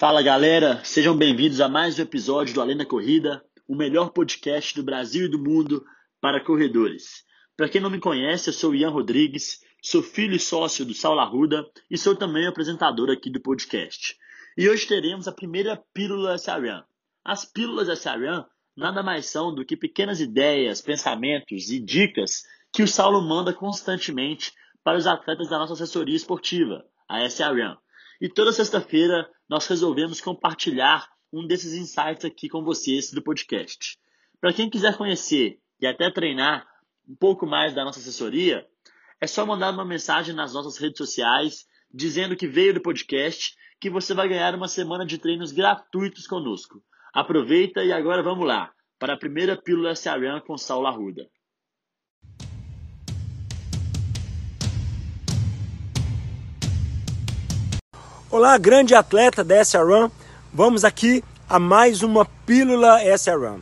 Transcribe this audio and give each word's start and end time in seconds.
Fala 0.00 0.22
galera, 0.22 0.82
sejam 0.82 1.14
bem-vindos 1.14 1.60
a 1.60 1.68
mais 1.68 1.98
um 1.98 2.02
episódio 2.02 2.54
do 2.54 2.62
Além 2.62 2.74
da 2.74 2.86
Corrida, 2.86 3.44
o 3.68 3.76
melhor 3.76 4.12
podcast 4.12 4.74
do 4.74 4.82
Brasil 4.82 5.26
e 5.26 5.30
do 5.30 5.38
mundo 5.38 5.84
para 6.22 6.42
corredores. 6.42 7.22
Para 7.54 7.68
quem 7.68 7.82
não 7.82 7.90
me 7.90 8.00
conhece, 8.00 8.48
eu 8.48 8.54
sou 8.54 8.74
Ian 8.74 8.88
Rodrigues, 8.88 9.60
sou 9.82 10.02
filho 10.02 10.34
e 10.34 10.40
sócio 10.40 10.86
do 10.86 10.94
Saulo 10.94 11.20
Arruda 11.20 11.66
e 11.90 11.98
sou 11.98 12.16
também 12.16 12.46
apresentador 12.46 13.10
aqui 13.10 13.28
do 13.28 13.42
podcast. 13.42 14.16
E 14.56 14.70
hoje 14.70 14.86
teremos 14.86 15.28
a 15.28 15.32
primeira 15.32 15.76
pílula 15.92 16.38
SRAM. 16.38 16.82
As 17.22 17.44
pílulas 17.44 17.88
SRAM 17.88 18.46
nada 18.74 19.02
mais 19.02 19.26
são 19.26 19.54
do 19.54 19.66
que 19.66 19.76
pequenas 19.76 20.18
ideias, 20.18 20.80
pensamentos 20.80 21.70
e 21.70 21.78
dicas 21.78 22.44
que 22.72 22.82
o 22.82 22.88
Saulo 22.88 23.20
manda 23.20 23.52
constantemente 23.52 24.54
para 24.82 24.96
os 24.96 25.06
atletas 25.06 25.50
da 25.50 25.58
nossa 25.58 25.74
assessoria 25.74 26.16
esportiva, 26.16 26.86
a 27.06 27.22
SRAM. 27.28 27.76
E 28.20 28.28
toda 28.28 28.52
sexta-feira 28.52 29.26
nós 29.48 29.66
resolvemos 29.66 30.20
compartilhar 30.20 31.08
um 31.32 31.46
desses 31.46 31.72
insights 31.72 32.24
aqui 32.26 32.50
com 32.50 32.62
vocês 32.62 33.10
do 33.10 33.22
podcast. 33.22 33.96
Para 34.38 34.52
quem 34.52 34.68
quiser 34.68 34.94
conhecer 34.98 35.58
e 35.80 35.86
até 35.86 36.10
treinar 36.10 36.66
um 37.08 37.16
pouco 37.16 37.46
mais 37.46 37.74
da 37.74 37.82
nossa 37.82 37.98
assessoria, 37.98 38.66
é 39.18 39.26
só 39.26 39.46
mandar 39.46 39.72
uma 39.72 39.86
mensagem 39.86 40.34
nas 40.34 40.52
nossas 40.52 40.76
redes 40.76 40.98
sociais 40.98 41.66
dizendo 41.90 42.36
que 42.36 42.46
veio 42.46 42.74
do 42.74 42.82
podcast 42.82 43.56
que 43.80 43.88
você 43.88 44.12
vai 44.12 44.28
ganhar 44.28 44.54
uma 44.54 44.68
semana 44.68 45.06
de 45.06 45.16
treinos 45.16 45.50
gratuitos 45.50 46.26
conosco. 46.26 46.82
Aproveita 47.14 47.82
e 47.82 47.90
agora 47.90 48.22
vamos 48.22 48.46
lá 48.46 48.70
para 48.98 49.14
a 49.14 49.18
primeira 49.18 49.56
pílula 49.56 49.92
SRAM 49.92 50.42
com 50.42 50.58
Saulo 50.58 50.86
Arruda. 50.86 51.26
Olá, 58.32 58.56
grande 58.56 58.94
atleta 58.94 59.42
da 59.42 59.60
SRAM. 59.64 60.08
Vamos 60.54 60.84
aqui 60.84 61.24
a 61.48 61.58
mais 61.58 62.00
uma 62.00 62.24
pílula 62.24 63.00
SRAM. 63.18 63.58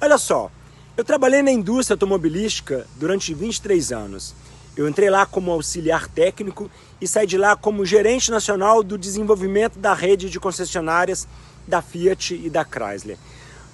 Olha 0.00 0.18
só, 0.18 0.50
eu 0.96 1.04
trabalhei 1.04 1.42
na 1.42 1.52
indústria 1.52 1.94
automobilística 1.94 2.88
durante 2.96 3.32
23 3.32 3.92
anos. 3.92 4.34
Eu 4.76 4.88
entrei 4.88 5.08
lá 5.08 5.24
como 5.24 5.52
auxiliar 5.52 6.08
técnico 6.08 6.68
e 7.00 7.06
saí 7.06 7.24
de 7.24 7.38
lá 7.38 7.54
como 7.54 7.86
gerente 7.86 8.32
nacional 8.32 8.82
do 8.82 8.98
desenvolvimento 8.98 9.78
da 9.78 9.94
rede 9.94 10.28
de 10.28 10.40
concessionárias 10.40 11.28
da 11.64 11.80
Fiat 11.80 12.34
e 12.34 12.50
da 12.50 12.64
Chrysler. 12.64 13.16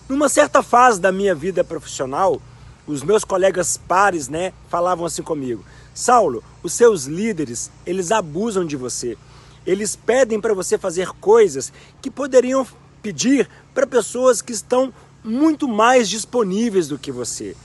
Numa 0.06 0.28
certa 0.28 0.62
fase 0.62 1.00
da 1.00 1.10
minha 1.10 1.34
vida 1.34 1.64
profissional, 1.64 2.42
os 2.86 3.02
meus 3.02 3.24
colegas 3.24 3.80
pares, 3.88 4.28
né, 4.28 4.52
falavam 4.68 5.06
assim 5.06 5.22
comigo: 5.22 5.64
"Saulo, 5.94 6.44
os 6.62 6.74
seus 6.74 7.04
líderes, 7.06 7.70
eles 7.86 8.12
abusam 8.12 8.66
de 8.66 8.76
você. 8.76 9.16
Eles 9.66 9.94
pedem 9.96 10.40
para 10.40 10.54
você 10.54 10.78
fazer 10.78 11.08
coisas 11.20 11.72
que 12.00 12.10
poderiam 12.10 12.66
pedir 13.02 13.48
para 13.74 13.86
pessoas 13.86 14.42
que 14.42 14.52
estão 14.52 14.92
muito 15.22 15.68
mais 15.68 16.08
disponíveis 16.08 16.88
do 16.88 16.98
que 16.98 17.12
você". 17.12 17.56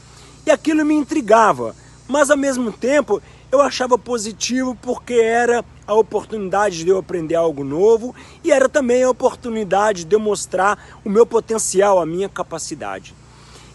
E 0.46 0.52
aquilo 0.52 0.86
me 0.86 0.94
intrigava, 0.94 1.76
mas 2.08 2.30
ao 2.30 2.38
mesmo 2.38 2.72
tempo 2.72 3.22
eu 3.52 3.62
achava 3.62 3.98
positivo 3.98 4.78
porque 4.82 5.14
era 5.14 5.64
a 5.88 5.94
oportunidade 5.94 6.84
de 6.84 6.90
eu 6.90 6.98
aprender 6.98 7.36
algo 7.36 7.64
novo 7.64 8.14
e 8.44 8.52
era 8.52 8.68
também 8.68 9.04
a 9.04 9.10
oportunidade 9.10 10.04
de 10.04 10.16
eu 10.16 10.20
mostrar 10.20 11.00
o 11.04 11.10
meu 11.10 11.26
potencial, 11.26 12.00
a 12.00 12.06
minha 12.06 12.28
capacidade. 12.28 13.14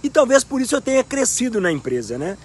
E 0.02 0.10
talvez 0.10 0.44
por 0.44 0.60
isso 0.60 0.74
eu 0.74 0.80
tenha 0.80 1.04
crescido 1.04 1.60
na 1.60 1.70
empresa, 1.70 2.18
né? 2.18 2.36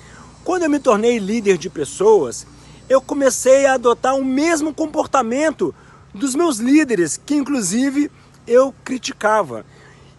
Quando 0.44 0.64
eu 0.64 0.70
me 0.70 0.80
tornei 0.80 1.18
líder 1.18 1.58
de 1.58 1.70
pessoas, 1.70 2.46
eu 2.90 3.02
comecei 3.02 3.66
a 3.66 3.74
adotar 3.74 4.16
o 4.16 4.24
mesmo 4.24 4.74
comportamento 4.74 5.74
dos 6.14 6.36
meus 6.36 6.58
líderes, 6.58 7.18
que 7.18 7.36
inclusive 7.36 8.12
eu 8.48 8.74
criticava. 8.84 9.66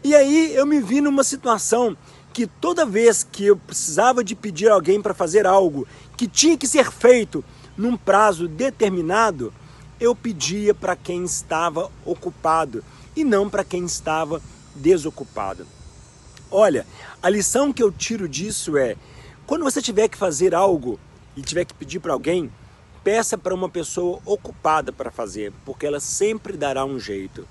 E 0.03 0.15
aí 0.15 0.55
eu 0.55 0.67
me 0.67 0.81
vi 0.81 1.01
numa 1.01 1.25
situação 1.25 1.97
que 2.33 2.47
toda 2.47 2.85
vez 2.85 3.25
que 3.25 3.47
eu 3.47 3.57
precisava 3.57 4.23
de 4.23 4.35
pedir 4.35 4.69
alguém 4.69 5.01
para 5.01 5.15
fazer 5.15 5.47
algo 5.47 5.87
que 6.17 6.29
tinha 6.29 6.57
que 6.57 6.69
ser 6.69 6.91
feito 6.91 7.45
num 7.77 7.97
prazo 7.97 8.47
determinado, 8.47 9.53
eu 9.99 10.15
pedia 10.15 10.75
para 10.75 10.95
quem 10.95 11.25
estava 11.25 11.91
ocupado 12.05 12.85
e 13.17 13.25
não 13.25 13.49
para 13.49 13.65
quem 13.65 13.85
estava 13.85 14.43
desocupado. 14.75 15.67
Olha, 16.51 16.87
a 17.23 17.31
lição 17.31 17.73
que 17.73 17.83
eu 17.83 17.91
tiro 17.91 18.29
disso 18.29 18.77
é: 18.77 18.97
quando 19.47 19.65
você 19.65 19.81
tiver 19.81 20.09
que 20.09 20.19
fazer 20.19 20.55
algo 20.55 21.01
e 21.37 21.43
tiver 21.43 21.65
que 21.65 21.75
pedir 21.75 22.01
para 22.01 22.13
alguém, 22.13 22.51
peça 23.07 23.39
para 23.39 23.55
uma 23.55 23.69
pessoa 23.69 24.19
ocupada 24.27 24.91
para 24.91 25.13
fazer, 25.13 25.53
porque 25.65 25.87
ela 25.87 26.01
sempre 26.01 26.57
dará 26.57 26.85
um 26.85 26.99
jeito. 26.99 27.47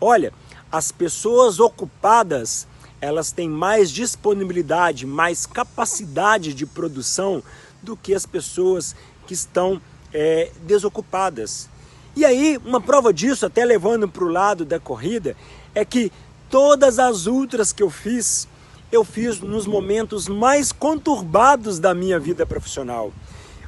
Olha, 0.00 0.32
as 0.72 0.90
pessoas 0.90 1.60
ocupadas 1.60 2.66
elas 3.02 3.30
têm 3.30 3.46
mais 3.46 3.90
disponibilidade, 3.90 5.04
mais 5.04 5.44
capacidade 5.44 6.54
de 6.54 6.64
produção 6.64 7.42
do 7.82 7.98
que 7.98 8.14
as 8.14 8.24
pessoas 8.24 8.96
que 9.26 9.34
estão 9.34 9.78
é, 10.10 10.50
desocupadas. 10.62 11.68
E 12.16 12.24
aí, 12.24 12.58
uma 12.64 12.80
prova 12.80 13.12
disso, 13.12 13.44
até 13.44 13.62
levando 13.62 14.08
para 14.08 14.24
o 14.24 14.28
lado 14.28 14.64
da 14.64 14.80
corrida, 14.80 15.36
é 15.74 15.84
que 15.84 16.10
todas 16.48 16.98
as 16.98 17.26
ultras 17.26 17.74
que 17.74 17.82
eu 17.82 17.90
fiz, 17.90 18.48
eu 18.90 19.04
fiz 19.04 19.38
nos 19.38 19.66
momentos 19.66 20.28
mais 20.28 20.72
conturbados 20.72 21.78
da 21.78 21.92
minha 21.92 22.18
vida 22.18 22.46
profissional. 22.46 23.12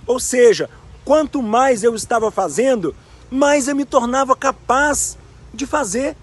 Ou 0.07 0.19
seja, 0.19 0.71
quanto 1.07 1.41
mais 1.41 1.85
eu 1.85 1.95
estava 1.95 2.33
fazendo, 2.33 2.93
mais 3.31 3.69
eu 3.69 3.77
me 3.77 3.85
tornava 3.85 4.35
capaz 4.35 5.17
de 5.55 5.65
fazer. 5.65 6.17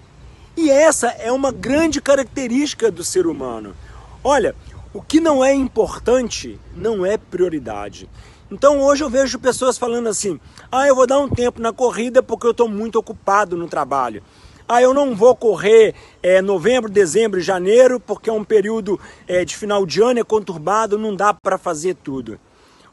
E 0.54 0.70
essa 0.70 1.08
é 1.08 1.32
uma 1.32 1.50
grande 1.50 2.02
característica 2.02 2.90
do 2.90 3.02
ser 3.02 3.26
humano. 3.26 3.74
Olha, 4.22 4.54
o 4.92 5.00
que 5.00 5.20
não 5.20 5.42
é 5.42 5.54
importante 5.54 6.60
não 6.76 7.04
é 7.04 7.16
prioridade. 7.16 8.08
Então 8.50 8.78
hoje 8.78 9.02
eu 9.02 9.08
vejo 9.08 9.38
pessoas 9.38 9.78
falando 9.78 10.06
assim: 10.06 10.38
ah, 10.70 10.86
eu 10.86 10.94
vou 10.94 11.06
dar 11.06 11.18
um 11.18 11.30
tempo 11.30 11.62
na 11.62 11.72
corrida 11.72 12.22
porque 12.22 12.46
eu 12.46 12.50
estou 12.50 12.68
muito 12.68 12.96
ocupado 12.96 13.56
no 13.56 13.66
trabalho. 13.66 14.22
Ah, 14.68 14.82
eu 14.82 14.92
não 14.92 15.16
vou 15.16 15.34
correr 15.34 15.94
é, 16.22 16.42
novembro, 16.42 16.90
dezembro 16.90 17.40
e 17.40 17.42
janeiro 17.42 17.98
porque 17.98 18.28
é 18.28 18.32
um 18.32 18.44
período 18.44 19.00
é, 19.26 19.46
de 19.46 19.56
final 19.56 19.86
de 19.86 20.02
ano, 20.02 20.20
é 20.20 20.24
conturbado, 20.24 20.98
não 20.98 21.16
dá 21.16 21.32
para 21.32 21.56
fazer 21.56 21.96
tudo. 21.96 22.38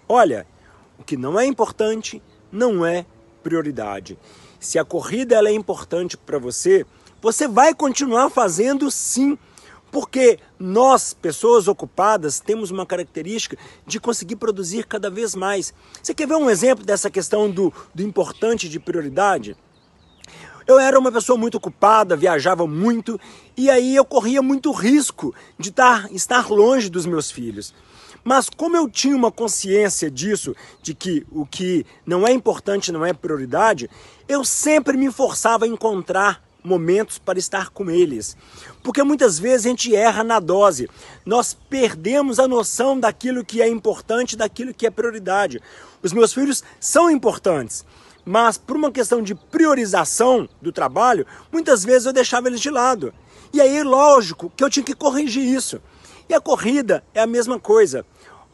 Olha, 0.07 0.47
o 1.01 1.03
que 1.03 1.17
não 1.17 1.39
é 1.39 1.45
importante 1.45 2.21
não 2.51 2.85
é 2.85 3.05
prioridade. 3.41 4.19
Se 4.59 4.77
a 4.77 4.85
corrida 4.85 5.35
ela 5.35 5.49
é 5.49 5.53
importante 5.53 6.15
para 6.15 6.37
você, 6.37 6.85
você 7.19 7.47
vai 7.47 7.73
continuar 7.73 8.29
fazendo 8.29 8.91
sim, 8.91 9.35
porque 9.91 10.37
nós, 10.59 11.11
pessoas 11.11 11.67
ocupadas, 11.67 12.39
temos 12.39 12.69
uma 12.69 12.85
característica 12.85 13.57
de 13.85 13.99
conseguir 13.99 14.35
produzir 14.35 14.85
cada 14.85 15.09
vez 15.09 15.33
mais. 15.33 15.73
Você 16.01 16.13
quer 16.13 16.27
ver 16.27 16.35
um 16.35 16.49
exemplo 16.49 16.85
dessa 16.85 17.09
questão 17.09 17.49
do, 17.49 17.73
do 17.95 18.03
importante 18.03 18.69
de 18.69 18.79
prioridade? 18.79 19.57
Eu 20.67 20.77
era 20.77 20.99
uma 20.99 21.11
pessoa 21.11 21.37
muito 21.37 21.57
ocupada, 21.57 22.15
viajava 22.15 22.67
muito 22.67 23.19
e 23.57 23.71
aí 23.71 23.95
eu 23.95 24.05
corria 24.05 24.43
muito 24.43 24.71
risco 24.71 25.33
de 25.57 25.69
estar, 25.69 26.11
estar 26.13 26.47
longe 26.51 26.89
dos 26.89 27.07
meus 27.07 27.31
filhos. 27.31 27.73
Mas 28.23 28.49
como 28.49 28.77
eu 28.77 28.89
tinha 28.89 29.15
uma 29.15 29.31
consciência 29.31 30.09
disso, 30.09 30.55
de 30.81 30.93
que 30.93 31.25
o 31.31 31.45
que 31.45 31.85
não 32.05 32.27
é 32.27 32.31
importante 32.31 32.91
não 32.91 33.05
é 33.05 33.13
prioridade, 33.13 33.89
eu 34.27 34.43
sempre 34.43 34.95
me 34.95 35.11
forçava 35.11 35.65
a 35.65 35.67
encontrar 35.67 36.43
momentos 36.63 37.17
para 37.17 37.39
estar 37.39 37.69
com 37.69 37.89
eles. 37.89 38.37
Porque 38.83 39.03
muitas 39.03 39.39
vezes 39.39 39.65
a 39.65 39.69
gente 39.69 39.95
erra 39.95 40.23
na 40.23 40.39
dose. 40.39 40.89
Nós 41.25 41.57
perdemos 41.69 42.39
a 42.39 42.47
noção 42.47 42.99
daquilo 42.99 43.45
que 43.45 43.61
é 43.61 43.67
importante, 43.67 44.37
daquilo 44.37 44.73
que 44.73 44.85
é 44.85 44.91
prioridade. 44.91 45.61
Os 46.03 46.13
meus 46.13 46.33
filhos 46.33 46.63
são 46.79 47.09
importantes, 47.09 47.85
mas 48.25 48.57
por 48.57 48.75
uma 48.75 48.91
questão 48.91 49.21
de 49.21 49.35
priorização 49.35 50.47
do 50.61 50.71
trabalho, 50.71 51.25
muitas 51.51 51.83
vezes 51.83 52.05
eu 52.05 52.13
deixava 52.13 52.47
eles 52.47 52.61
de 52.61 52.69
lado. 52.69 53.13
E 53.53 53.59
aí, 53.59 53.83
lógico 53.83 54.51
que 54.55 54.63
eu 54.63 54.69
tinha 54.69 54.85
que 54.85 54.95
corrigir 54.95 55.43
isso. 55.43 55.81
E 56.31 56.33
a 56.33 56.39
corrida 56.39 57.03
é 57.13 57.19
a 57.19 57.27
mesma 57.27 57.59
coisa. 57.59 58.05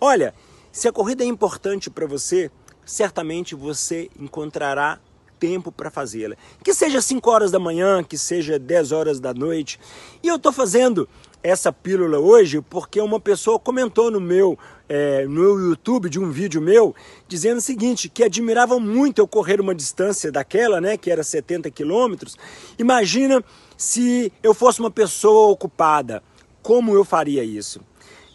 Olha, 0.01 0.33
se 0.71 0.87
a 0.87 0.91
corrida 0.91 1.23
é 1.23 1.27
importante 1.27 1.91
para 1.91 2.07
você, 2.07 2.49
certamente 2.83 3.53
você 3.53 4.09
encontrará 4.19 4.99
tempo 5.37 5.71
para 5.71 5.91
fazê-la. 5.91 6.35
Que 6.63 6.73
seja 6.73 6.99
5 6.99 7.29
horas 7.29 7.51
da 7.51 7.59
manhã, 7.59 8.03
que 8.03 8.17
seja 8.17 8.57
10 8.57 8.91
horas 8.91 9.19
da 9.19 9.31
noite. 9.31 9.79
E 10.23 10.27
eu 10.27 10.37
estou 10.37 10.51
fazendo 10.51 11.07
essa 11.43 11.71
pílula 11.71 12.17
hoje 12.17 12.61
porque 12.61 12.99
uma 12.99 13.19
pessoa 13.19 13.59
comentou 13.59 14.09
no 14.09 14.19
meu, 14.19 14.57
é, 14.89 15.27
no 15.27 15.69
YouTube 15.69 16.09
de 16.09 16.19
um 16.19 16.31
vídeo 16.31 16.59
meu 16.59 16.95
dizendo 17.27 17.59
o 17.59 17.61
seguinte, 17.61 18.09
que 18.09 18.23
admirava 18.23 18.79
muito 18.79 19.21
eu 19.21 19.27
correr 19.27 19.61
uma 19.61 19.75
distância 19.75 20.31
daquela, 20.31 20.81
né, 20.81 20.97
que 20.97 21.11
era 21.11 21.21
70 21.21 21.69
quilômetros. 21.69 22.35
Imagina 22.79 23.43
se 23.77 24.33
eu 24.41 24.55
fosse 24.55 24.79
uma 24.79 24.89
pessoa 24.89 25.51
ocupada, 25.51 26.23
como 26.67 26.93
eu 26.93 27.05
faria 27.05 27.45
isso? 27.45 27.79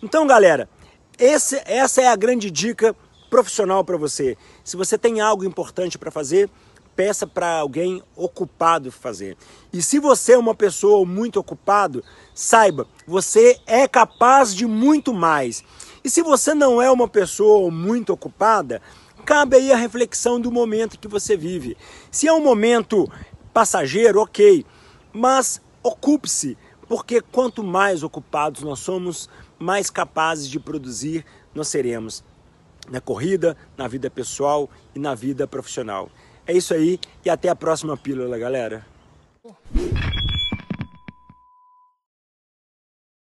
Então, 0.03 0.27
galera, 0.27 0.67
esse, 1.19 1.61
essa 1.67 2.01
é 2.01 2.09
a 2.09 2.17
grande 2.17 2.51
dica 2.51 2.97
profissional 3.29 3.85
para 3.85 3.99
você. 3.99 4.39
Se 4.65 4.75
você 4.75 4.97
tem 4.97 5.21
algo 5.21 5.45
importante 5.45 5.99
para 5.99 6.11
fazer, 6.11 6.49
peça 6.97 7.27
para 7.27 7.59
alguém 7.59 8.03
ocupado 8.17 8.91
fazer. 8.91 9.37
E 9.71 9.83
se 9.83 9.99
você 9.99 10.33
é 10.33 10.39
uma 10.39 10.55
pessoa 10.55 11.05
muito 11.05 11.39
ocupado, 11.39 12.03
saiba, 12.35 12.87
você 13.07 13.61
é 13.67 13.87
capaz 13.87 14.55
de 14.55 14.67
muito 14.67 15.13
mais. 15.13 15.63
E 16.03 16.09
se 16.09 16.23
você 16.23 16.55
não 16.55 16.81
é 16.81 16.91
uma 16.91 17.09
pessoa 17.09 17.71
muito 17.71 18.15
ocupada, 18.15 18.81
cabe 19.27 19.57
aí 19.57 19.71
a 19.71 19.77
reflexão 19.77 20.41
do 20.41 20.51
momento 20.51 20.99
que 20.99 21.07
você 21.07 21.37
vive. 21.37 21.77
Se 22.11 22.27
é 22.27 22.33
um 22.33 22.43
momento 22.43 23.07
passageiro, 23.53 24.23
ok, 24.23 24.65
mas 25.13 25.61
ocupe-se, 25.83 26.57
porque 26.93 27.23
quanto 27.23 27.65
mais 27.65 28.03
ocupados 28.03 28.63
nós 28.63 28.81
somos, 28.81 29.27
mais 29.59 29.89
capazes 29.89 30.47
de 30.47 30.61
produzir 30.61 31.25
nós 31.55 31.69
seremos 31.69 32.23
na 32.91 33.01
corrida, 33.01 33.57
na 33.79 33.89
vida 33.89 34.11
pessoal 34.11 34.69
e 34.95 34.99
na 34.99 35.15
vida 35.15 35.49
profissional. 35.49 36.11
É 36.47 36.53
isso 36.53 36.75
aí 36.75 37.01
e 37.25 37.31
até 37.31 37.49
a 37.49 37.57
próxima 37.57 37.97
pílula, 37.97 38.37
galera. 38.37 38.85